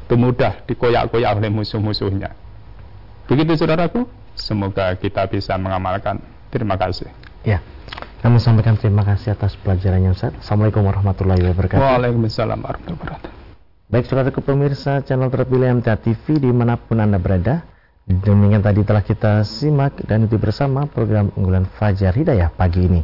[0.09, 2.33] Itu mudah dikoyak-koyak oleh musuh-musuhnya.
[3.29, 6.17] Begitu saudaraku, semoga kita bisa mengamalkan.
[6.49, 7.13] Terima kasih.
[7.45, 7.61] Ya.
[8.25, 10.33] Kami sampaikan terima kasih atas pelajarannya Ustaz.
[10.41, 11.77] Assalamualaikum warahmatullahi wabarakatuh.
[11.77, 13.31] Waalaikumsalam warahmatullahi wabarakatuh.
[13.87, 17.76] Baik saudara pemirsa channel terpilih MTA TV di mana pun Anda berada
[18.07, 23.03] Demikian tadi telah kita simak dan itu bersama program unggulan Fajar Hidayah pagi ini.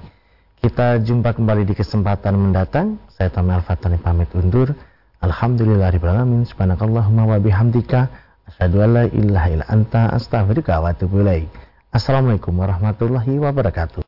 [0.63, 3.03] Kita jumpa kembali di kesempatan mendatang.
[3.11, 4.71] Saya Tami Al-Fatani pamit undur.
[5.19, 6.47] Alhamdulillahirrahmanirrahim.
[6.47, 8.07] Subhanakallahumma wa bihamdika.
[8.47, 11.19] Asyadu an la ilaha illa anta astaghfirullah wa atubu
[11.91, 14.02] Assalamualaikum warahmatullahi wabarakatuh